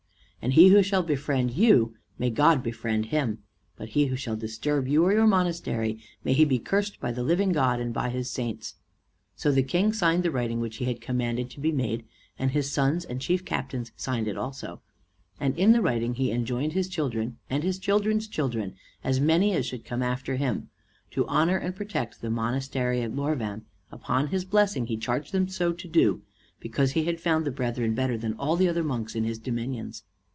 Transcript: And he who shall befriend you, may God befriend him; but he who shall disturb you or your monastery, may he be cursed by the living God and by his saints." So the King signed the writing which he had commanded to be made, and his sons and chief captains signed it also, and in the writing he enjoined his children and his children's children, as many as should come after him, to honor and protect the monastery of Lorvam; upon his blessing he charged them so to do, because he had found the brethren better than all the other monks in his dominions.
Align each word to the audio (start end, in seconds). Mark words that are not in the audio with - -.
And 0.43 0.53
he 0.53 0.69
who 0.69 0.81
shall 0.81 1.03
befriend 1.03 1.51
you, 1.51 1.95
may 2.17 2.31
God 2.31 2.63
befriend 2.63 3.05
him; 3.05 3.43
but 3.77 3.89
he 3.89 4.07
who 4.07 4.15
shall 4.15 4.35
disturb 4.35 4.87
you 4.87 5.03
or 5.05 5.13
your 5.13 5.27
monastery, 5.27 5.99
may 6.23 6.33
he 6.33 6.45
be 6.45 6.57
cursed 6.57 6.99
by 6.99 7.11
the 7.11 7.21
living 7.21 7.51
God 7.51 7.79
and 7.79 7.93
by 7.93 8.09
his 8.09 8.27
saints." 8.27 8.73
So 9.35 9.51
the 9.51 9.61
King 9.61 9.93
signed 9.93 10.23
the 10.23 10.31
writing 10.31 10.59
which 10.59 10.77
he 10.77 10.85
had 10.85 10.99
commanded 10.99 11.51
to 11.51 11.59
be 11.59 11.71
made, 11.71 12.05
and 12.39 12.49
his 12.49 12.71
sons 12.71 13.05
and 13.05 13.21
chief 13.21 13.45
captains 13.45 13.91
signed 13.95 14.27
it 14.27 14.35
also, 14.35 14.81
and 15.39 15.55
in 15.59 15.73
the 15.73 15.81
writing 15.81 16.15
he 16.15 16.31
enjoined 16.31 16.73
his 16.73 16.89
children 16.89 17.37
and 17.47 17.61
his 17.61 17.77
children's 17.77 18.27
children, 18.27 18.73
as 19.03 19.19
many 19.19 19.53
as 19.53 19.67
should 19.67 19.85
come 19.85 20.01
after 20.01 20.37
him, 20.37 20.69
to 21.11 21.27
honor 21.27 21.57
and 21.57 21.75
protect 21.75 22.19
the 22.19 22.31
monastery 22.31 23.03
of 23.03 23.13
Lorvam; 23.13 23.65
upon 23.91 24.29
his 24.29 24.43
blessing 24.43 24.87
he 24.87 24.97
charged 24.97 25.33
them 25.33 25.47
so 25.47 25.71
to 25.71 25.87
do, 25.87 26.23
because 26.59 26.93
he 26.93 27.03
had 27.03 27.21
found 27.21 27.45
the 27.45 27.51
brethren 27.51 27.93
better 27.93 28.17
than 28.17 28.33
all 28.33 28.55
the 28.55 28.67
other 28.67 28.83
monks 28.83 29.13
in 29.13 29.23
his 29.23 29.37
dominions. 29.37 30.01